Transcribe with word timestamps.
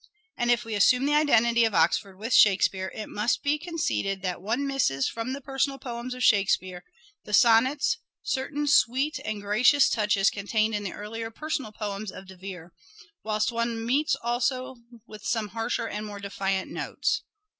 And 0.35 0.49
if 0.49 0.65
we 0.65 0.73
assume 0.73 1.05
the 1.05 1.13
identity 1.13 1.63
of 1.63 1.75
Oxford 1.75 2.17
with" 2.17 2.33
Shakespeare" 2.33 2.91
it 2.95 3.07
must 3.07 3.43
be 3.43 3.59
conceded 3.59 4.23
that 4.23 4.41
one 4.41 4.65
misses 4.65 5.07
from 5.07 5.31
the 5.31 5.41
personal 5.41 5.77
poems 5.77 6.15
of 6.15 6.23
Shakespeare, 6.23 6.83
the 7.23 7.35
sonnets, 7.35 7.97
certain 8.23 8.65
sweet 8.65 9.19
and" 9.23 9.41
gracious" 9.43 9.87
touches 9.91 10.31
con 10.31 10.47
tained 10.47 10.73
in 10.73 10.83
the 10.83 10.91
early 10.93 11.23
personal 11.29 11.71
poems 11.71 12.11
of 12.11 12.25
De 12.25 12.35
Vere, 12.35 12.73
whilst 13.23 13.51
one 13.51 13.85
meets 13.85 14.15
also 14.23 14.77
with 15.05 15.23
some 15.23 15.49
harsher 15.49 15.87
and 15.87 16.03
more 16.07 16.19
defiant 16.19 16.71
notes. 16.71 17.21